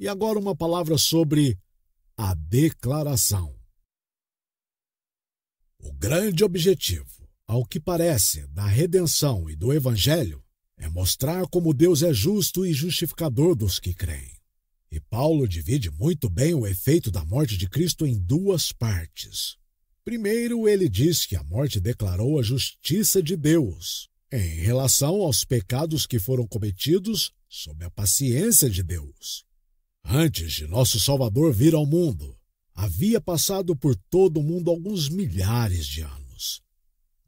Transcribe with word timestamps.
E 0.00 0.08
agora 0.08 0.38
uma 0.38 0.56
palavra 0.56 0.96
sobre 0.96 1.58
a 2.16 2.32
declaração. 2.32 3.54
O 5.78 5.92
grande 5.92 6.42
objetivo, 6.42 7.28
ao 7.46 7.66
que 7.66 7.78
parece, 7.78 8.46
da 8.46 8.64
redenção 8.64 9.50
e 9.50 9.54
do 9.54 9.74
Evangelho 9.74 10.42
é 10.78 10.88
mostrar 10.88 11.46
como 11.48 11.74
Deus 11.74 12.02
é 12.02 12.14
justo 12.14 12.64
e 12.64 12.72
justificador 12.72 13.54
dos 13.54 13.78
que 13.78 13.92
creem. 13.92 14.40
E 14.90 14.98
Paulo 14.98 15.46
divide 15.46 15.90
muito 15.90 16.30
bem 16.30 16.54
o 16.54 16.66
efeito 16.66 17.10
da 17.10 17.22
morte 17.22 17.58
de 17.58 17.68
Cristo 17.68 18.06
em 18.06 18.18
duas 18.18 18.72
partes. 18.72 19.58
Primeiro, 20.02 20.66
ele 20.66 20.88
diz 20.88 21.26
que 21.26 21.36
a 21.36 21.44
morte 21.44 21.78
declarou 21.78 22.40
a 22.40 22.42
justiça 22.42 23.22
de 23.22 23.36
Deus 23.36 24.08
em 24.32 24.60
relação 24.62 25.16
aos 25.16 25.44
pecados 25.44 26.06
que 26.06 26.18
foram 26.18 26.46
cometidos 26.46 27.34
sob 27.46 27.84
a 27.84 27.90
paciência 27.90 28.70
de 28.70 28.82
Deus. 28.82 29.49
Antes 30.04 30.52
de 30.52 30.66
nosso 30.66 30.98
Salvador 30.98 31.52
vir 31.52 31.74
ao 31.74 31.86
mundo, 31.86 32.36
havia 32.74 33.20
passado 33.20 33.76
por 33.76 33.94
todo 34.08 34.40
o 34.40 34.42
mundo 34.42 34.70
alguns 34.70 35.08
milhares 35.08 35.86
de 35.86 36.02
anos. 36.02 36.62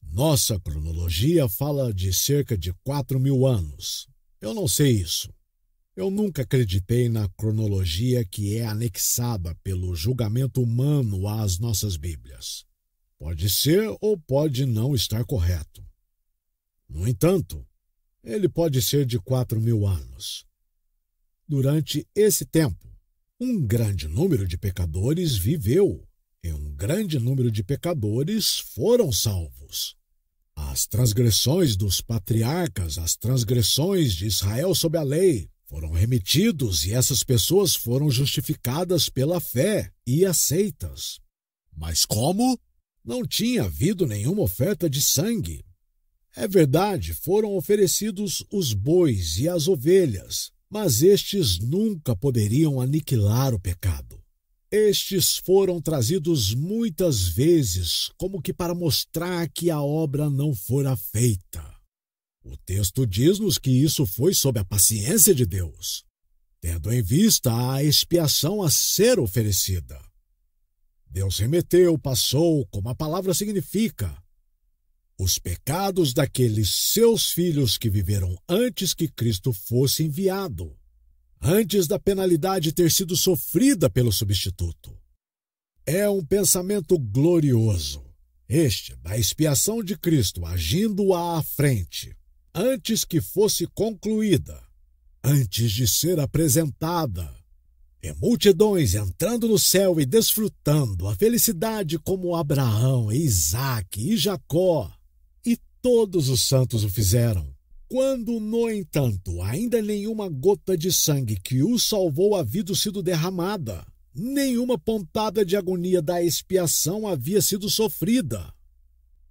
Nossa 0.03 0.61
cronologia 0.61 1.49
fala 1.49 1.93
de 1.93 2.13
cerca 2.13 2.57
de 2.57 2.73
quatro 2.85 3.19
mil 3.19 3.47
anos. 3.47 4.07
Eu 4.41 4.53
não 4.53 4.67
sei 4.69 4.91
isso. 4.91 5.33
Eu 5.95 6.11
nunca 6.11 6.43
acreditei 6.43 7.09
na 7.09 7.29
cronologia 7.31 8.25
que 8.25 8.57
é 8.57 8.67
anexada 8.67 9.55
pelo 9.63 9.95
julgamento 9.95 10.63
humano 10.63 11.29
às 11.29 11.59
nossas 11.59 11.97
Bíblias. 11.97 12.65
Pode 13.19 13.49
ser 13.49 13.95
ou 14.01 14.19
pode 14.19 14.67
não 14.67 14.95
estar 14.95 15.25
correto. 15.25 15.87
No 16.89 17.07
entanto, 17.07 17.67
ele 18.25 18.49
pode 18.49 18.83
ser 18.83 19.07
de 19.07 19.19
quatro 19.19 19.61
mil 19.61 19.87
anos. 19.87 20.45
Durante 21.53 22.09
esse 22.15 22.47
tempo, 22.47 22.89
um 23.39 23.61
grande 23.61 24.09
número 24.09 24.49
de 24.49 24.57
pecadores 24.57 25.37
viveu 25.37 26.03
e 26.43 26.51
um 26.51 26.75
grande 26.75 27.19
número 27.19 27.51
de 27.51 27.63
pecadores 27.63 28.59
foram 28.75 29.13
salvos. 29.13 29.95
As 30.57 30.87
transgressões 30.87 31.77
dos 31.77 32.01
patriarcas, 32.01 32.97
as 32.97 33.17
transgressões 33.17 34.15
de 34.15 34.25
Israel 34.25 34.75
sob 34.75 34.97
a 34.97 35.03
lei, 35.03 35.51
foram 35.67 35.91
remitidos 35.91 36.87
e 36.87 36.95
essas 36.95 37.23
pessoas 37.23 37.75
foram 37.75 38.11
justificadas 38.11 39.11
pela 39.11 39.39
fé 39.39 39.93
e 40.07 40.25
aceitas. 40.25 41.21
Mas 41.71 42.07
como? 42.07 42.59
Não 43.05 43.27
tinha 43.27 43.65
havido 43.65 44.07
nenhuma 44.07 44.41
oferta 44.41 44.89
de 44.89 45.03
sangue. 45.03 45.63
É 46.35 46.49
verdade, 46.49 47.13
foram 47.13 47.55
oferecidos 47.55 48.43
os 48.51 48.73
bois 48.73 49.37
e 49.37 49.51
as 49.51 49.69
ovelhas, 49.69 50.51
mas 50.73 51.03
estes 51.03 51.59
nunca 51.59 52.17
poderiam 52.17 52.81
aniquilar 52.81 53.53
o 53.53 53.61
pecado. 53.61 54.19
Estes 54.71 55.37
foram 55.37 55.83
trazidos 55.83 56.55
muitas 56.55 57.29
vezes, 57.29 58.11
como 58.17 58.41
que 58.41 58.55
para 58.55 58.75
mostrar 58.75 59.47
que 59.51 59.71
a 59.71 59.83
obra 59.83 60.31
não 60.31 60.55
fora 60.55 60.97
feita. 60.97 61.63
O 62.43 62.57
texto 62.57 63.07
diz-nos 63.07 63.59
que 63.59 63.71
isso 63.71 64.07
foi 64.07 64.33
sob 64.33 64.59
a 64.59 64.65
paciência 64.65 65.35
de 65.35 65.45
Deus, 65.45 66.05
tendo 66.59 66.91
em 66.91 67.03
vista 67.03 67.53
a 67.75 67.85
expiação 67.85 68.63
a 68.63 68.71
ser 68.71 69.21
oferecida. 69.21 70.01
Deus 71.07 71.39
remeteu, 71.39 71.99
passou, 71.99 72.67
como 72.69 72.89
a 72.89 72.95
palavra 72.95 73.35
significa, 73.35 74.17
os 75.23 75.39
pecados 75.39 76.13
daqueles 76.13 76.71
seus 76.93 77.31
filhos 77.31 77.79
que 77.79 77.89
viveram 77.89 78.37
antes 78.49 78.93
que 78.93 79.07
Cristo 79.07 79.53
fosse 79.53 80.03
enviado, 80.03 80.77
antes 81.41 81.87
da 81.87 81.99
penalidade 81.99 82.73
ter 82.73 82.91
sido 82.91 83.17
sofrida 83.17 83.89
pelo 83.89 84.13
substituto. 84.13 84.97
É 85.87 86.09
um 86.09 86.25
pensamento 86.25 86.99
glorioso, 86.99 88.05
este 88.49 88.97
da 88.97 89.17
expiação 89.17 89.83
de 89.83 89.97
Cristo 89.97 90.45
agindo 90.45 91.15
à 91.15 91.43
frente 91.43 92.17
antes 92.55 93.05
que 93.05 93.21
fosse 93.21 93.67
concluída, 93.69 94.61
antes 95.23 95.73
de 95.73 95.87
ser 95.87 96.21
apresentada. 96.21 97.33
E 98.03 98.13
multidões 98.15 98.95
entrando 98.95 99.47
no 99.47 99.59
céu 99.59 100.01
e 100.01 100.05
desfrutando 100.05 101.07
a 101.07 101.15
felicidade 101.15 102.01
como 102.01 102.35
Abraão, 102.35 103.13
Isaac 103.13 104.01
e 104.01 104.17
Jacó. 104.17 104.93
Todos 105.83 106.29
os 106.29 106.43
santos 106.43 106.85
o 106.85 106.89
fizeram. 106.89 107.53
Quando, 107.89 108.39
no 108.39 108.71
entanto, 108.71 109.43
ainda 109.43 109.83
nenhuma 109.83 110.29
gota 110.29 110.79
de 110.79 110.93
sangue 110.93 111.39
que 111.39 111.61
o 111.63 111.77
salvou 111.77 112.37
havia 112.37 112.65
sido 112.75 113.03
derramada, 113.03 113.85
nenhuma 114.15 114.79
pontada 114.79 115.45
de 115.45 115.57
agonia 115.57 116.01
da 116.01 116.23
expiação 116.23 117.07
havia 117.07 117.43
sido 117.43 117.69
sofrida. 117.69 118.55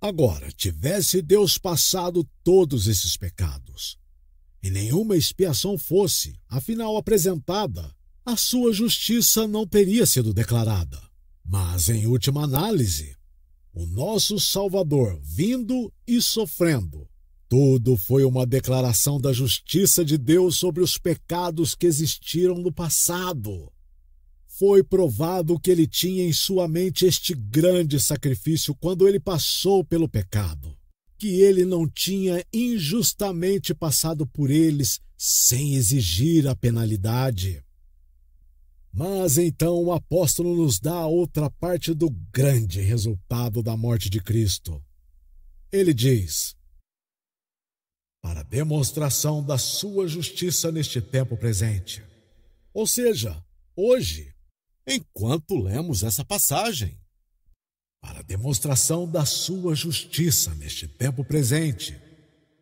Agora, 0.02 0.52
tivesse 0.52 1.22
Deus 1.22 1.58
passado 1.58 2.28
todos 2.44 2.88
esses 2.88 3.16
pecados, 3.16 3.98
e 4.62 4.70
nenhuma 4.70 5.16
expiação 5.16 5.78
fosse, 5.78 6.38
afinal, 6.50 6.98
apresentada, 6.98 7.96
a 8.26 8.36
sua 8.36 8.74
justiça 8.74 9.48
não 9.48 9.66
teria 9.66 10.06
sido 10.06 10.34
declarada. 10.34 11.02
Mas, 11.46 11.90
em 11.90 12.08
última 12.08 12.44
análise, 12.44 13.16
o 13.74 13.86
nosso 13.86 14.40
Salvador, 14.40 15.20
vindo 15.24 15.92
e 16.08 16.22
sofrendo, 16.22 17.08
tudo 17.48 17.98
foi 17.98 18.24
uma 18.24 18.46
declaração 18.46 19.20
da 19.20 19.34
justiça 19.34 20.04
de 20.04 20.18
Deus 20.18 20.58
sobre 20.58 20.84
os 20.84 20.98
pecados 20.98 21.76
que 21.76 21.86
existiram 21.86 22.56
no 22.56 22.72
passado 22.72 23.72
foi 24.62 24.84
provado 24.84 25.60
que 25.60 25.72
ele 25.72 25.88
tinha 25.88 26.24
em 26.24 26.32
sua 26.32 26.68
mente 26.68 27.04
este 27.04 27.34
grande 27.34 28.00
sacrifício 28.00 28.76
quando 28.76 29.08
ele 29.08 29.20
passou 29.20 29.84
pelo 29.84 30.08
pecado, 30.08 30.78
que 31.18 31.42
ele 31.42 31.66
não 31.66 31.90
tinha 31.90 32.46
injustamente 32.54 33.74
passado 33.74 34.28
por 34.28 34.52
eles 34.52 35.02
sem 35.18 35.74
exigir 35.74 36.48
a 36.48 36.56
penalidade. 36.56 37.64
Mas 38.94 39.38
então 39.38 39.76
o 39.76 39.92
apóstolo 39.92 40.56
nos 40.56 40.80
dá 40.80 41.06
outra 41.06 41.50
parte 41.50 41.94
do 41.94 42.10
grande 42.10 42.82
resultado 42.82 43.64
da 43.64 43.78
morte 43.78 44.10
de 44.10 44.22
Cristo. 44.22 44.84
Ele 45.72 45.94
diz: 45.94 46.56
Para 48.22 48.44
demonstração 48.44 49.44
da 49.44 49.58
sua 49.58 50.08
justiça 50.08 50.72
neste 50.72 51.02
tempo 51.02 51.38
presente. 51.38 52.04
Ou 52.74 52.86
seja, 52.86 53.44
hoje, 53.76 54.34
enquanto 54.86 55.56
lemos 55.56 56.04
essa 56.04 56.26
passagem, 56.26 57.02
para 58.02 58.24
demonstração 58.24 59.08
da 59.08 59.26
sua 59.26 59.76
justiça 59.76 60.56
neste 60.56 60.88
tempo 60.88 61.24
presente. 61.24 61.96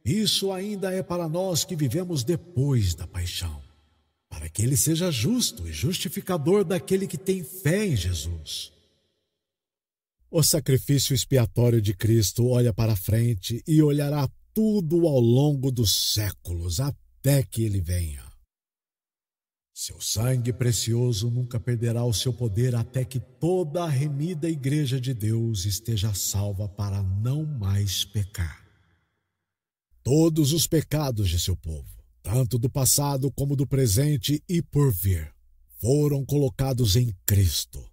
Isso 0.04 0.52
ainda 0.52 0.92
é 0.92 1.02
para 1.02 1.30
nós 1.30 1.64
que 1.64 1.76
vivemos 1.76 2.24
depois 2.24 2.94
da 2.94 3.08
paixão, 3.08 3.62
para 4.40 4.48
que 4.48 4.62
ele 4.62 4.78
seja 4.78 5.12
justo 5.12 5.68
e 5.68 5.74
justificador 5.74 6.64
daquele 6.64 7.06
que 7.06 7.18
tem 7.18 7.44
fé 7.44 7.86
em 7.86 7.96
Jesus. 7.98 8.72
O 10.32 10.42
sacrifício 10.42 11.14
expiatório 11.14 11.82
de 11.82 11.94
Cristo 11.94 12.48
olha 12.48 12.72
para 12.72 12.96
frente 12.96 13.62
e 13.68 13.84
olhará 13.84 14.30
tudo 14.54 15.06
ao 15.10 15.20
longo 15.20 15.70
dos 15.70 16.14
séculos 16.14 16.80
até 16.80 17.44
que 17.44 17.64
ele 17.64 17.82
venha. 17.82 18.24
Seu 19.74 20.00
sangue 20.00 20.54
precioso 20.54 21.30
nunca 21.30 21.60
perderá 21.60 22.06
o 22.06 22.14
seu 22.14 22.32
poder 22.32 22.76
até 22.76 23.04
que 23.04 23.20
toda 23.20 23.84
a 23.84 23.90
remida 23.90 24.50
Igreja 24.50 25.02
de 25.02 25.14
Deus 25.14 25.66
esteja 25.66 26.14
salva 26.14 26.70
para 26.70 27.04
não 27.04 27.46
mais 27.46 28.06
pecar. 28.06 28.66
Todos 30.02 30.54
os 30.54 30.66
pecados 30.66 31.30
de 31.30 31.38
seu 31.38 31.58
povo, 31.58 31.99
tanto 32.32 32.60
do 32.60 32.70
passado 32.70 33.32
como 33.32 33.56
do 33.56 33.66
presente 33.66 34.44
e 34.48 34.62
por 34.62 34.92
vir, 34.92 35.34
foram 35.80 36.26
colocados 36.26 36.96
em 36.96 37.14
Cristo. 37.26 37.84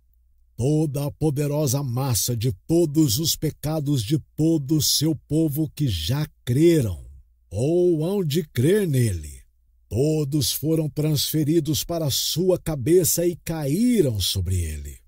Toda 0.56 1.06
a 1.06 1.10
poderosa 1.10 1.82
massa 1.82 2.36
de 2.36 2.52
todos 2.66 3.18
os 3.18 3.36
pecados 3.36 4.02
de 4.02 4.18
todo 4.36 4.76
o 4.76 4.82
seu 4.82 5.14
povo 5.28 5.70
que 5.74 5.86
já 5.86 6.26
creram 6.44 7.04
ou 7.50 8.04
hão 8.04 8.24
de 8.24 8.42
crer 8.42 8.86
nele 8.86 9.46
Todos 9.88 10.52
foram 10.52 10.88
transferidos 10.88 11.84
para 11.84 12.10
sua 12.10 12.58
cabeça 12.58 13.24
e 13.24 13.36
caíram 13.36 14.20
sobre 14.20 14.60
ele. 14.60 14.98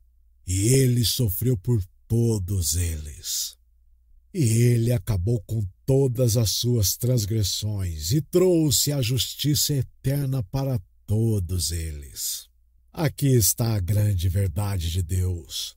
E 0.46 0.68
ele 0.68 1.04
sofreu 1.04 1.56
por 1.56 1.82
todos 2.06 2.76
eles. 2.76 3.56
E 4.32 4.40
ele 4.40 4.92
acabou 4.92 5.42
com 5.46 5.66
todas 5.88 6.36
as 6.36 6.50
suas 6.50 6.98
transgressões 6.98 8.12
e 8.12 8.20
trouxe 8.20 8.92
a 8.92 9.00
justiça 9.00 9.72
eterna 9.72 10.42
para 10.42 10.78
todos 11.06 11.72
eles. 11.72 12.46
Aqui 12.92 13.28
está 13.28 13.74
a 13.74 13.80
grande 13.80 14.28
verdade 14.28 14.90
de 14.90 15.02
Deus, 15.02 15.74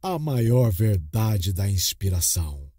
a 0.00 0.16
maior 0.20 0.70
verdade 0.70 1.52
da 1.52 1.68
inspiração. 1.68 2.70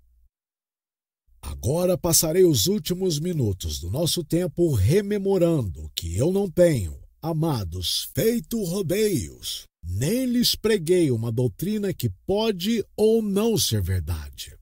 Agora 1.42 1.98
passarei 1.98 2.46
os 2.46 2.68
últimos 2.68 3.20
minutos 3.20 3.80
do 3.82 3.90
nosso 3.90 4.24
tempo 4.24 4.72
rememorando 4.72 5.92
que 5.94 6.16
eu 6.16 6.32
não 6.32 6.50
tenho 6.50 7.02
Amados, 7.24 8.10
feito 8.16 8.64
rodeios, 8.64 9.66
nem 9.84 10.26
lhes 10.26 10.56
preguei 10.56 11.12
uma 11.12 11.32
doutrina 11.32 11.94
que 11.94 12.10
pode 12.26 12.84
ou 12.98 13.22
não 13.22 13.60
ser 13.60 13.80
verdade. 13.80 14.58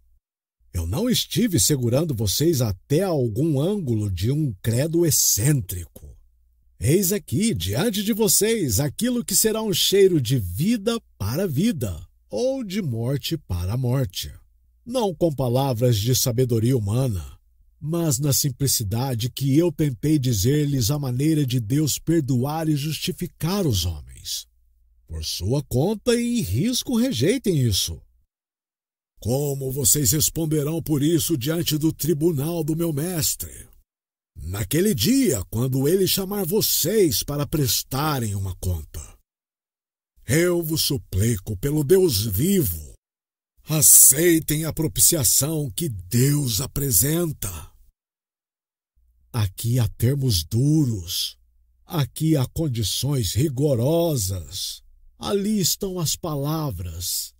Eu 0.79 0.87
não 0.87 1.09
estive 1.09 1.59
segurando 1.59 2.15
vocês 2.15 2.61
até 2.61 3.03
algum 3.03 3.59
ângulo 3.59 4.09
de 4.09 4.31
um 4.31 4.55
credo 4.61 5.05
excêntrico. 5.05 6.15
Eis 6.79 7.11
aqui, 7.11 7.53
diante 7.53 8.01
de 8.01 8.13
vocês, 8.13 8.79
aquilo 8.79 9.25
que 9.25 9.35
será 9.35 9.61
um 9.61 9.73
cheiro 9.73 10.21
de 10.21 10.39
vida 10.39 10.97
para 11.17 11.45
vida, 11.45 12.01
ou 12.29 12.63
de 12.63 12.81
morte 12.81 13.35
para 13.37 13.75
morte. 13.75 14.31
Não 14.85 15.13
com 15.13 15.35
palavras 15.35 15.97
de 15.97 16.15
sabedoria 16.15 16.77
humana, 16.77 17.25
mas 17.77 18.17
na 18.17 18.31
simplicidade 18.31 19.29
que 19.29 19.57
eu 19.57 19.73
tentei 19.73 20.17
dizer-lhes 20.17 20.89
a 20.89 20.97
maneira 20.97 21.45
de 21.45 21.59
Deus 21.59 21.99
perdoar 21.99 22.69
e 22.69 22.77
justificar 22.77 23.67
os 23.67 23.83
homens. 23.83 24.47
Por 25.05 25.25
sua 25.25 25.61
conta 25.61 26.15
e 26.15 26.39
risco 26.39 26.95
rejeitem 26.95 27.59
isso. 27.59 28.01
Como 29.19 29.69
vocês 29.69 30.11
responderão 30.11 30.81
por 30.81 31.03
isso 31.03 31.37
diante 31.37 31.77
do 31.77 31.91
tribunal 31.91 32.63
do 32.63 32.75
meu 32.75 32.93
mestre? 32.93 33.67
Naquele 34.33 34.95
dia, 34.95 35.43
quando 35.49 35.87
ele 35.89 36.07
chamar 36.07 36.45
vocês 36.45 37.21
para 37.21 37.45
prestarem 37.45 38.33
uma 38.33 38.55
conta. 38.55 39.17
Eu 40.25 40.63
vos 40.63 40.83
suplico 40.83 41.57
pelo 41.57 41.83
Deus 41.83 42.25
vivo, 42.25 42.93
aceitem 43.67 44.63
a 44.63 44.71
propiciação 44.71 45.69
que 45.69 45.89
Deus 45.89 46.61
apresenta. 46.61 47.69
Aqui 49.33 49.79
há 49.79 49.87
termos 49.89 50.43
duros, 50.45 51.37
aqui 51.85 52.37
há 52.37 52.45
condições 52.47 53.33
rigorosas, 53.33 54.81
ali 55.17 55.59
estão 55.59 55.99
as 55.99 56.15
palavras. 56.15 57.33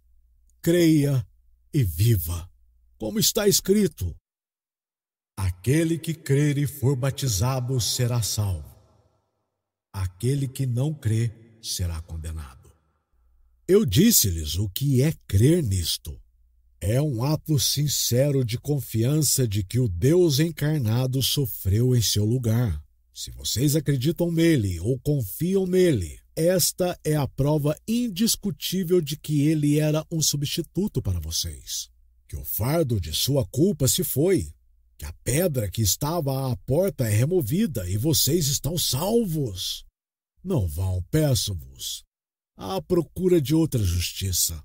Creia 0.61 1.25
e 1.74 1.83
viva, 1.83 2.50
como 2.98 3.19
está 3.19 3.48
escrito. 3.48 4.16
Aquele 5.38 5.98
que 5.98 6.13
crer 6.13 6.57
e 6.57 6.68
for 6.68 6.95
batizado 6.95 7.80
será 7.80 8.21
salvo. 8.21 8.69
Aquele 9.94 10.48
que 10.48 10.66
não 10.66 10.94
crê 10.94 11.31
será 11.62 12.01
condenado. 12.01 12.71
Eu 13.68 13.86
disse-lhes 13.86 14.56
o 14.56 14.68
que 14.69 15.01
é 15.01 15.13
crer 15.27 15.63
nisto. 15.63 16.19
É 16.81 17.01
um 17.01 17.24
ato 17.24 17.60
sincero 17.60 18.44
de 18.44 18.57
confiança 18.57 19.48
de 19.48 19.63
que 19.63 19.80
o 19.80 19.88
Deus 19.88 20.39
encarnado 20.39 21.21
sofreu 21.21 21.95
em 21.95 22.01
seu 22.01 22.25
lugar. 22.25 22.81
Se 23.13 23.31
vocês 23.31 23.75
acreditam 23.75 24.31
nele 24.31 24.80
ou 24.80 24.98
confiam 25.00 25.68
nele, 25.68 26.19
esta 26.39 26.97
é 27.03 27.15
a 27.15 27.27
prova 27.27 27.77
indiscutível 27.88 29.01
de 29.01 29.18
que 29.18 29.47
ele 29.47 29.80
era 29.80 30.06
um 30.12 30.21
substituto 30.21 31.01
para 31.01 31.19
vocês. 31.19 31.89
Que 32.27 32.36
o 32.36 32.45
fardo 32.45 33.00
de 33.00 33.13
sua 33.13 33.45
culpa 33.45 33.88
se 33.88 34.03
foi, 34.03 34.53
que 34.97 35.06
a 35.06 35.13
pedra 35.24 35.69
que 35.69 35.81
estava 35.81 36.51
à 36.51 36.56
porta 36.57 37.06
é 37.06 37.09
removida 37.09 37.89
e 37.89 37.97
vocês 37.97 38.47
estão 38.47 38.77
salvos. 38.77 39.86
Não 40.44 40.68
vão, 40.68 41.03
peço-vos, 41.12 42.03
à 42.56 42.81
procura 42.81 43.42
de 43.42 43.53
outra 43.53 43.83
justiça 43.83 44.63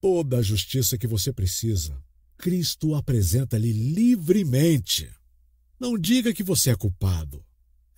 toda 0.00 0.38
a 0.38 0.42
justiça 0.42 0.96
que 0.96 1.06
você 1.06 1.32
precisa. 1.32 2.00
Cristo 2.38 2.94
apresenta-lhe 2.94 3.72
livremente. 3.72 5.10
Não 5.80 5.98
diga 5.98 6.32
que 6.32 6.44
você 6.44 6.70
é 6.70 6.76
culpado. 6.76 7.44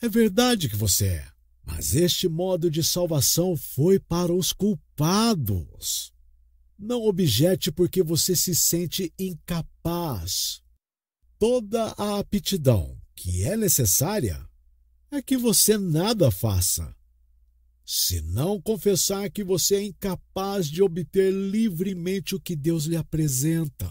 É 0.01 0.09
verdade 0.09 0.69
que 0.69 0.77
você 0.77 1.07
é. 1.07 1.29
Mas 1.71 1.95
este 1.95 2.29
modo 2.29 2.71
de 2.71 2.83
salvação 2.83 3.55
foi 3.55 4.01
para 4.01 4.33
os 4.33 4.55
culpados. 4.55 6.15
Não 6.79 7.03
objete 7.03 7.71
porque 7.71 8.03
você 8.03 8.35
se 8.35 8.57
sente 8.57 9.13
incapaz. 9.19 10.63
Toda 11.39 11.95
a 11.99 12.19
aptidão 12.19 12.99
que 13.15 13.45
é 13.45 13.55
necessária 13.55 14.49
é 15.11 15.21
que 15.21 15.37
você 15.37 15.77
nada 15.77 16.31
faça 16.31 16.97
se 17.85 18.21
não 18.23 18.61
confessar 18.61 19.31
que 19.31 19.45
você 19.45 19.77
é 19.77 19.83
incapaz 19.83 20.69
de 20.69 20.83
obter 20.83 21.33
livremente 21.33 22.35
o 22.35 22.41
que 22.41 22.55
Deus 22.55 22.85
lhe 22.85 22.97
apresenta. 22.97 23.91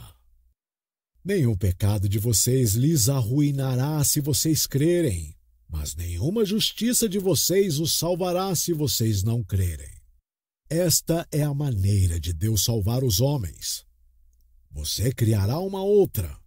Nenhum 1.24 1.56
pecado 1.56 2.08
de 2.08 2.20
vocês 2.20 2.74
lhes 2.74 3.10
arruinará 3.10 4.04
se 4.04 4.22
vocês 4.22 4.68
crerem, 4.68 5.37
mas 5.70 5.96
nenhuma 5.96 6.46
justiça 6.46 7.08
de 7.08 7.20
vocês 7.20 7.80
os 7.80 7.98
salvará 7.98 8.54
se 8.56 8.74
vocês 8.74 9.24
não 9.24 9.44
crerem. 9.44 9.98
Esta 10.70 11.28
é 11.32 11.44
a 11.44 11.54
maneira 11.54 12.20
de 12.20 12.34
Deus 12.34 12.64
salvar 12.64 13.04
os 13.04 13.22
homens. 13.22 13.86
Você 14.72 15.12
criará 15.12 15.60
uma 15.60 15.84
outra. 15.84 16.38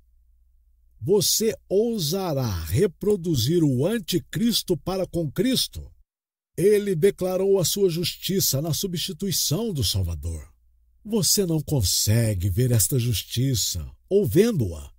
Você 1.00 1.56
ousará 1.68 2.64
reproduzir 2.64 3.64
o 3.64 3.86
anticristo 3.86 4.76
para 4.76 5.06
com 5.06 5.30
Cristo? 5.30 5.90
Ele 6.56 6.94
declarou 6.94 7.58
a 7.58 7.64
sua 7.64 7.88
justiça 7.88 8.60
na 8.60 8.74
substituição 8.74 9.72
do 9.72 9.82
Salvador. 9.82 10.52
Você 11.02 11.46
não 11.46 11.62
consegue 11.62 12.50
ver 12.50 12.70
esta 12.70 12.98
justiça, 12.98 13.90
ou 14.08 14.26
vendo-a, 14.26 14.92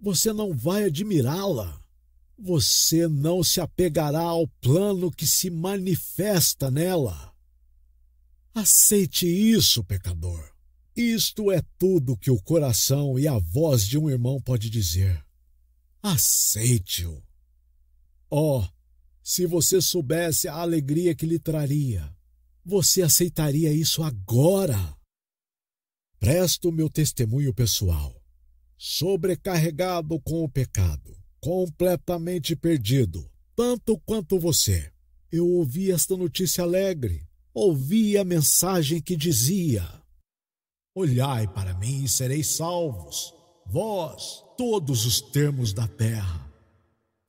você 0.00 0.32
não 0.32 0.54
vai 0.56 0.84
admirá-la. 0.84 1.81
Você 2.44 3.06
não 3.06 3.44
se 3.44 3.60
apegará 3.60 4.22
ao 4.22 4.48
plano 4.60 5.12
que 5.12 5.24
se 5.24 5.48
manifesta 5.48 6.72
nela. 6.72 7.32
Aceite 8.52 9.28
isso, 9.28 9.84
pecador. 9.84 10.52
Isto 10.96 11.52
é 11.52 11.62
tudo 11.78 12.16
que 12.16 12.32
o 12.32 12.42
coração 12.42 13.16
e 13.16 13.28
a 13.28 13.38
voz 13.38 13.86
de 13.86 13.96
um 13.96 14.10
irmão 14.10 14.42
pode 14.42 14.68
dizer. 14.68 15.24
Aceite-o. 16.02 17.22
Oh, 18.28 18.66
se 19.22 19.46
você 19.46 19.80
soubesse 19.80 20.48
a 20.48 20.56
alegria 20.56 21.14
que 21.14 21.24
lhe 21.24 21.38
traria, 21.38 22.12
você 22.64 23.02
aceitaria 23.02 23.72
isso 23.72 24.02
agora. 24.02 24.98
Presto 26.18 26.72
meu 26.72 26.90
testemunho 26.90 27.54
pessoal. 27.54 28.20
Sobrecarregado 28.76 30.20
com 30.22 30.42
o 30.42 30.48
pecado, 30.48 31.21
completamente 31.42 32.56
perdido, 32.56 33.30
tanto 33.54 33.98
quanto 34.06 34.38
você. 34.38 34.90
Eu 35.30 35.46
ouvi 35.46 35.90
esta 35.90 36.16
notícia 36.16 36.62
alegre, 36.64 37.26
ouvi 37.52 38.16
a 38.16 38.24
mensagem 38.24 39.02
que 39.02 39.16
dizia: 39.16 39.86
Olhai 40.94 41.46
para 41.46 41.74
mim 41.74 42.04
e 42.04 42.08
sereis 42.08 42.46
salvos, 42.46 43.34
vós, 43.66 44.42
todos 44.56 45.04
os 45.04 45.20
termos 45.20 45.74
da 45.74 45.86
terra 45.86 46.42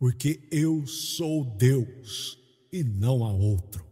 porque 0.03 0.45
eu 0.51 0.85
sou 0.85 1.45
Deus 1.55 2.37
e 2.73 2.83
não 2.83 3.23
há 3.23 3.31
outro. 3.31 3.89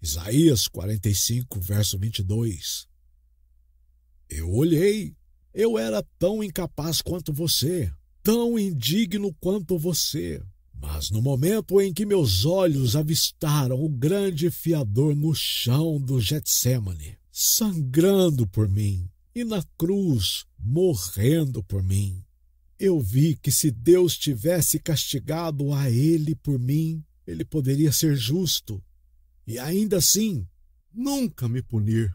Isaías 0.00 0.68
45, 0.68 1.58
verso 1.58 1.98
22. 1.98 2.86
Eu 4.28 4.54
olhei, 4.54 5.16
eu 5.52 5.76
era 5.76 6.00
tão 6.16 6.44
incapaz 6.44 7.02
quanto 7.02 7.32
você, 7.32 7.92
tão 8.22 8.58
indigno 8.58 9.34
quanto 9.40 9.78
você. 9.78 10.42
Mas 10.74 11.10
no 11.10 11.20
momento 11.20 11.80
em 11.80 11.92
que 11.92 12.06
meus 12.06 12.44
olhos 12.44 12.96
avistaram 12.96 13.82
o 13.82 13.88
grande 13.88 14.50
fiador 14.50 15.14
no 15.14 15.34
chão 15.34 16.00
do 16.00 16.20
Getsemane, 16.20 17.18
sangrando 17.30 18.46
por 18.46 18.68
mim, 18.68 19.08
e 19.34 19.44
na 19.44 19.62
cruz, 19.76 20.44
morrendo 20.58 21.62
por 21.62 21.82
mim, 21.82 22.24
eu 22.78 22.98
vi 22.98 23.36
que 23.36 23.52
se 23.52 23.70
Deus 23.70 24.16
tivesse 24.16 24.78
castigado 24.78 25.72
a 25.72 25.90
ele 25.90 26.34
por 26.34 26.58
mim, 26.58 27.04
ele 27.26 27.44
poderia 27.44 27.92
ser 27.92 28.16
justo 28.16 28.82
e 29.46 29.58
ainda 29.58 29.98
assim 29.98 30.46
nunca 30.92 31.48
me 31.48 31.62
punir. 31.62 32.14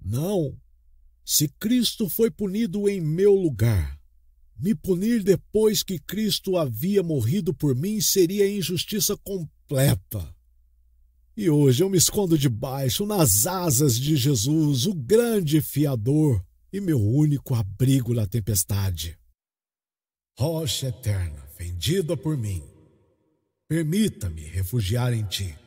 Não. 0.00 0.56
Se 1.24 1.48
Cristo 1.48 2.08
foi 2.08 2.30
punido 2.30 2.88
em 2.88 3.00
meu 3.00 3.34
lugar, 3.34 3.97
me 4.58 4.74
punir 4.74 5.22
depois 5.22 5.82
que 5.82 5.98
Cristo 5.98 6.56
havia 6.56 7.02
morrido 7.02 7.54
por 7.54 7.74
mim 7.74 8.00
seria 8.00 8.50
injustiça 8.50 9.16
completa. 9.16 10.34
E 11.36 11.48
hoje 11.48 11.84
eu 11.84 11.88
me 11.88 11.98
escondo 11.98 12.36
debaixo, 12.36 13.06
nas 13.06 13.46
asas 13.46 13.98
de 13.98 14.16
Jesus, 14.16 14.86
o 14.86 14.94
grande 14.94 15.60
fiador 15.60 16.44
e 16.72 16.80
meu 16.80 17.00
único 17.00 17.54
abrigo 17.54 18.12
na 18.12 18.26
tempestade 18.26 19.18
rocha 20.38 20.86
eterna, 20.86 21.44
vendida 21.58 22.16
por 22.16 22.36
mim, 22.36 22.62
permita-me 23.66 24.42
refugiar 24.42 25.12
em 25.12 25.24
ti. 25.26 25.58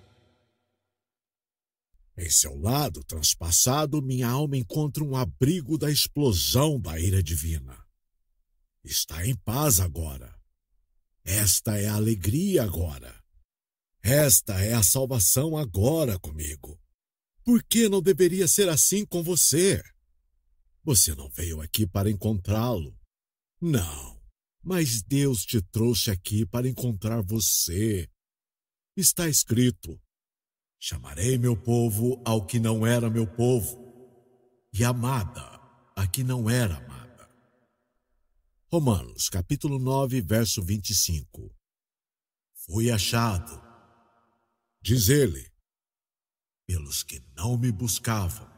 Em 2.18 2.30
seu 2.30 2.58
lado 2.58 3.04
transpassado, 3.04 4.02
minha 4.02 4.30
alma 4.30 4.56
encontra 4.56 5.04
um 5.04 5.14
abrigo 5.14 5.78
da 5.78 5.92
explosão 5.92 6.80
da 6.80 6.98
ira 6.98 7.22
divina. 7.22 7.81
Está 8.84 9.26
em 9.26 9.36
paz 9.36 9.80
agora. 9.80 10.36
Esta 11.24 11.78
é 11.78 11.88
a 11.88 11.96
alegria 11.96 12.64
agora. 12.64 13.16
Esta 14.04 14.60
é 14.64 14.74
a 14.74 14.82
salvação 14.82 15.56
agora 15.56 16.18
comigo. 16.20 16.80
Por 17.44 17.64
que 17.64 17.88
não 17.88 18.02
deveria 18.02 18.48
ser 18.48 18.70
assim 18.70 19.06
com 19.06 19.22
você? 19.22 19.82
Você 20.84 21.14
não 21.14 21.30
veio 21.30 21.62
aqui 21.62 21.86
para 21.86 22.10
encontrá-lo. 22.10 22.98
Não, 23.62 24.20
mas 24.64 25.04
Deus 25.04 25.46
te 25.46 25.62
trouxe 25.62 26.10
aqui 26.10 26.46
para 26.46 26.68
encontrar 26.68 27.22
você. 27.22 28.10
Está 28.98 29.30
escrito: 29.30 30.00
Chamarei 30.80 31.38
meu 31.38 31.56
povo 31.56 32.20
ao 32.26 32.46
que 32.46 32.60
não 32.60 32.86
era 32.86 33.10
meu 33.10 33.28
povo, 33.28 33.78
e 34.74 34.84
amada 34.84 35.62
a 35.96 36.08
que 36.08 36.24
não 36.24 36.50
era 36.50 36.78
amada. 36.78 36.91
Romanos, 38.74 39.28
capítulo 39.28 39.78
9, 39.78 40.22
verso 40.22 40.64
25. 40.64 41.54
Fui 42.54 42.90
achado, 42.90 43.62
diz 44.82 45.10
ele, 45.10 45.46
pelos 46.66 47.04
que 47.04 47.22
não 47.36 47.58
me 47.58 47.70
buscavam. 47.70 48.50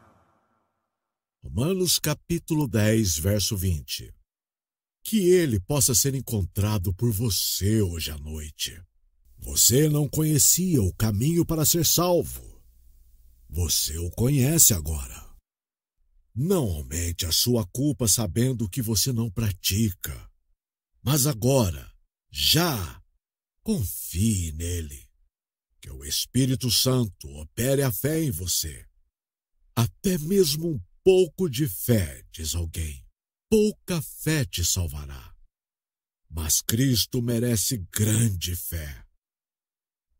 Romanos 1.42 1.98
capítulo 1.98 2.68
10, 2.68 3.18
verso 3.18 3.56
20. 3.56 4.14
Que 5.02 5.30
ele 5.30 5.58
possa 5.58 5.96
ser 5.96 6.14
encontrado 6.14 6.94
por 6.94 7.10
você 7.10 7.82
hoje 7.82 8.12
à 8.12 8.16
noite. 8.16 8.80
Você 9.38 9.88
não 9.88 10.08
conhecia 10.08 10.80
o 10.80 10.94
caminho 10.94 11.44
para 11.44 11.66
ser 11.66 11.84
salvo. 11.84 12.62
Você 13.50 13.98
o 13.98 14.12
conhece 14.12 14.74
agora. 14.74 15.13
Não 16.34 16.64
aumente 16.64 17.24
a 17.24 17.30
sua 17.30 17.64
culpa 17.66 18.08
sabendo 18.08 18.68
que 18.68 18.82
você 18.82 19.12
não 19.12 19.30
pratica. 19.30 20.28
Mas 21.00 21.26
agora, 21.26 21.92
já, 22.30 23.00
confie 23.62 24.50
nele. 24.52 25.08
Que 25.80 25.90
o 25.90 26.04
Espírito 26.04 26.70
Santo 26.70 27.28
opere 27.38 27.82
a 27.82 27.92
fé 27.92 28.20
em 28.20 28.32
você. 28.32 28.84
Até 29.76 30.18
mesmo 30.18 30.70
um 30.72 30.80
pouco 31.04 31.48
de 31.48 31.68
fé, 31.68 32.24
diz 32.32 32.54
alguém. 32.54 33.06
Pouca 33.48 34.02
fé 34.02 34.44
te 34.44 34.64
salvará. 34.64 35.36
Mas 36.28 36.60
Cristo 36.60 37.22
merece 37.22 37.78
grande 37.92 38.56
fé. 38.56 39.06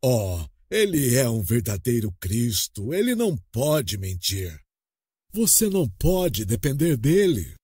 Oh, 0.01 0.47
ele 0.69 1.15
é 1.15 1.29
um 1.29 1.41
verdadeiro 1.41 2.11
Cristo, 2.21 2.93
ele 2.93 3.15
não 3.15 3.35
pode 3.51 3.97
mentir. 3.97 4.64
Você 5.35 5.69
não 5.69 5.85
pode 5.89 6.45
depender 6.45 6.95
dele. 6.95 7.55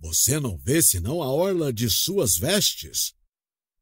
Você 0.00 0.40
não 0.40 0.58
vê 0.58 0.82
senão 0.82 1.22
a 1.22 1.32
orla 1.32 1.72
de 1.72 1.88
suas 1.88 2.36
vestes. 2.36 3.14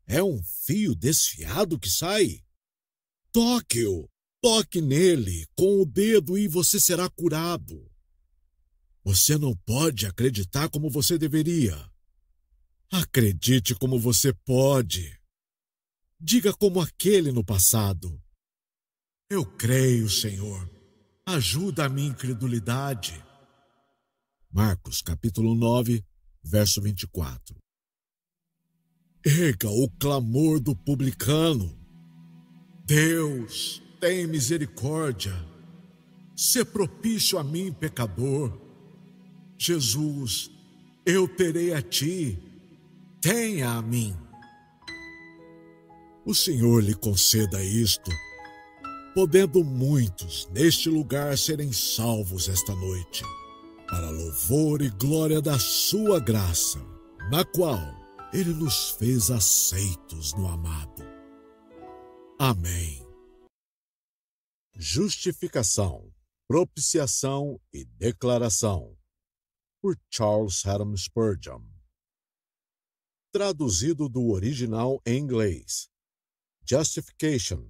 É 0.06 0.22
um 0.22 0.42
fio 0.42 0.94
desfiado 0.94 1.78
que 1.78 1.88
sai. 1.88 2.44
Toque-o, 3.32 4.06
toque 4.42 4.82
nele 4.82 5.46
com 5.56 5.80
o 5.80 5.86
dedo 5.86 6.36
e 6.36 6.46
você 6.46 6.78
será 6.78 7.08
curado. 7.08 7.90
Você 9.02 9.38
não 9.38 9.56
pode 9.56 10.04
acreditar 10.04 10.68
como 10.68 10.90
você 10.90 11.16
deveria. 11.16 11.90
Acredite 12.90 13.74
como 13.74 13.98
você 13.98 14.34
pode. 14.44 15.18
Diga 16.20 16.52
como 16.52 16.82
aquele 16.82 17.32
no 17.32 17.42
passado. 17.42 18.22
Eu 19.30 19.46
creio, 19.56 20.10
Senhor. 20.10 20.71
Ajuda 21.34 21.86
a 21.86 21.88
minha 21.88 22.10
incredulidade. 22.10 23.24
Marcos, 24.52 25.00
capítulo 25.00 25.54
9, 25.54 26.04
verso 26.44 26.82
24. 26.82 27.56
Erga 29.24 29.70
o 29.70 29.88
clamor 29.98 30.60
do 30.60 30.76
publicano. 30.76 31.74
Deus, 32.84 33.82
tem 33.98 34.26
misericórdia. 34.26 35.32
Se 36.36 36.62
propício 36.66 37.38
a 37.38 37.44
mim, 37.44 37.72
pecador. 37.72 38.60
Jesus, 39.56 40.50
eu 41.06 41.26
terei 41.26 41.72
a 41.72 41.80
ti. 41.80 42.38
Tenha 43.22 43.70
a 43.70 43.80
mim 43.80 44.14
o 46.24 46.34
Senhor 46.34 46.82
lhe 46.82 46.94
conceda 46.94 47.62
isto, 47.62 48.10
podendo 49.14 49.62
muitos 49.62 50.48
neste 50.50 50.88
lugar 50.88 51.36
serem 51.36 51.72
salvos 51.72 52.48
esta 52.48 52.74
noite, 52.74 53.22
para 53.86 54.10
louvor 54.10 54.82
e 54.82 54.90
glória 54.90 55.40
da 55.40 55.58
Sua 55.58 56.18
graça, 56.18 56.78
na 57.30 57.44
qual 57.44 57.78
Ele 58.32 58.54
nos 58.54 58.90
fez 58.92 59.30
aceitos 59.30 60.32
no 60.34 60.48
amado. 60.48 61.02
Amém. 62.38 63.06
Justificação, 64.74 66.12
propiciação 66.48 67.60
e 67.72 67.84
declaração, 67.84 68.96
por 69.80 69.96
Charles 70.10 70.64
Haddam 70.64 70.96
Spurgeon. 70.96 71.62
Traduzido 73.32 74.08
do 74.08 74.30
original 74.30 75.00
em 75.06 75.18
inglês 75.18 75.92
justification, 76.64 77.68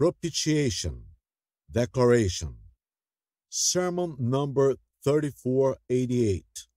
propitiation, 0.00 1.04
declaration. 1.70 2.56
Sermon 3.50 4.16
number 4.18 4.76
3488, 5.04 6.68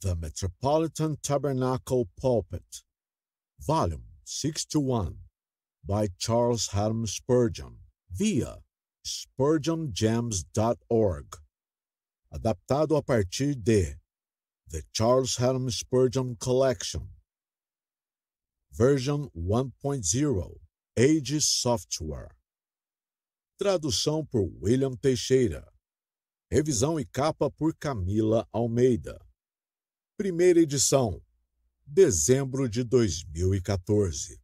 The 0.00 0.14
Metropolitan 0.14 1.16
Tabernacle 1.20 2.08
Pulpit, 2.16 2.84
volume 3.60 4.04
61, 4.22 5.16
by 5.84 6.10
Charles 6.16 6.68
Haddam 6.68 7.08
Spurgeon, 7.08 7.78
via 8.12 8.58
spurgeongems.org. 9.04 11.36
Adaptado 12.32 12.96
a 12.96 13.02
partir 13.02 13.54
de 13.54 13.96
The 14.68 14.82
Charles 14.92 15.38
Haddam 15.38 15.70
Spurgeon 15.70 16.36
Collection, 16.38 17.08
version 18.72 19.28
1.0 19.36 20.58
Age 20.96 21.42
Software. 21.42 22.36
Tradução 23.60 24.24
por 24.24 24.50
William 24.62 24.96
Teixeira. 24.96 25.70
Revisão 26.50 26.98
e 26.98 27.04
capa 27.04 27.50
por 27.50 27.76
Camila 27.76 28.48
Almeida. 28.50 29.22
Primeira 30.16 30.60
edição, 30.60 31.22
dezembro 31.84 32.66
de 32.70 32.82
2014. 32.82 34.40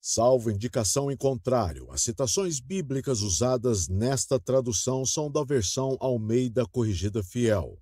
Salvo 0.00 0.50
indicação 0.50 1.10
em 1.10 1.18
contrário, 1.18 1.92
as 1.92 2.00
citações 2.00 2.60
bíblicas 2.60 3.20
usadas 3.20 3.88
nesta 3.88 4.40
tradução 4.40 5.04
são 5.04 5.30
da 5.30 5.44
versão 5.44 5.94
Almeida 6.00 6.66
Corrigida 6.66 7.22
Fiel, 7.22 7.78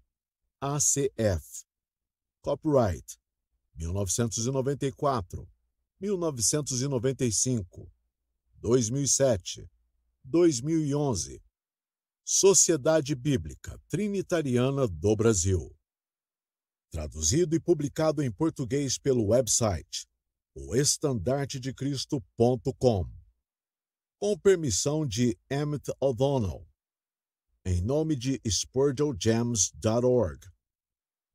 ACF. 0.61 1.65
Copyright 2.43 3.17
1994 3.77 5.49
1995, 6.01 7.89
2007, 8.57 9.71
2011. 10.27 11.43
Sociedade 12.25 13.15
Bíblica 13.15 13.79
Trinitariana 13.89 14.89
do 14.89 15.15
Brasil. 15.15 15.73
Traduzido 16.91 17.55
e 17.55 17.61
publicado 17.61 18.21
em 18.23 18.33
português 18.33 18.99
pelo 18.99 19.29
website 19.29 20.09
oestandartedecristo.com. 20.55 23.09
Com 24.19 24.39
permissão 24.39 25.07
de 25.07 25.39
Emmett 25.51 25.93
O'Donnell. 26.01 26.67
Em 27.65 27.81
nome 27.81 28.17
de 28.17 28.41
spurgeongems.org. 28.45 30.49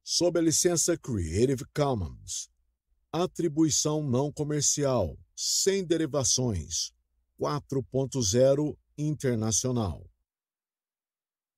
Sob 0.03 0.39
a 0.39 0.41
licença 0.41 0.97
Creative 0.97 1.63
Commons 1.73 2.51
Atribuição 3.13 4.01
não 4.01 4.31
comercial, 4.31 5.19
sem 5.35 5.83
derivações, 5.83 6.93
4.0 7.37 8.77
Internacional. 8.97 10.09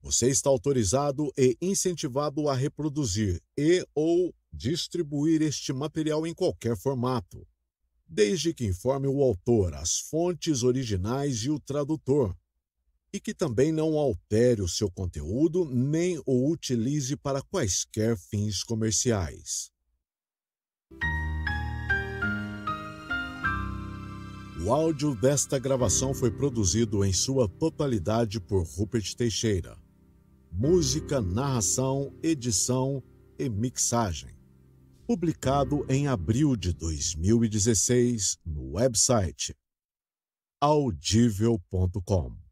Você 0.02 0.30
está 0.30 0.50
autorizado 0.50 1.32
e 1.38 1.58
incentivado 1.62 2.50
a 2.50 2.56
reproduzir 2.56 3.42
e 3.58 3.86
ou 3.96 4.36
distribuir 4.52 5.42
este 5.42 5.72
material 5.72 6.28
em 6.28 6.34
qualquer 6.34 6.78
formato, 6.78 7.48
desde 8.06 8.54
que 8.54 8.66
informe 8.66 9.08
o 9.08 9.22
autor, 9.22 9.74
as 9.74 10.00
fontes 10.00 10.62
originais 10.62 11.40
e 11.46 11.50
o 11.50 11.60
tradutor, 11.60 12.36
e 13.14 13.20
que 13.20 13.34
também 13.34 13.72
não 13.72 13.98
altere 13.98 14.62
o 14.62 14.68
seu 14.68 14.92
conteúdo 14.92 15.64
nem 15.66 16.22
o 16.26 16.52
utilize 16.52 17.16
para 17.16 17.42
quaisquer 17.42 18.18
fins 18.18 18.64
comerciais. 18.64 19.72
O 24.66 24.72
áudio 24.72 25.14
desta 25.14 25.60
gravação 25.60 26.14
foi 26.14 26.32
produzido 26.32 27.04
em 27.04 27.12
sua 27.12 27.50
totalidade 27.50 28.40
por 28.40 28.64
Rupert 28.64 29.14
Teixeira. 29.14 29.78
Música, 30.50 31.20
narração, 31.20 32.18
edição 32.24 33.04
e 33.38 33.50
mixagem. 33.50 34.30
Publicado 35.06 35.86
em 35.90 36.08
abril 36.08 36.56
de 36.56 36.72
2016 36.72 38.38
no 38.46 38.76
website 38.76 39.54
audível.com. 40.62 42.43